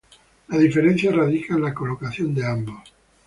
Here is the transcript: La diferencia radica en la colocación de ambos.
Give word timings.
La 0.47 0.57
diferencia 0.57 1.11
radica 1.11 1.53
en 1.53 1.61
la 1.61 1.75
colocación 1.75 2.33
de 2.33 2.43
ambos. 2.47 2.91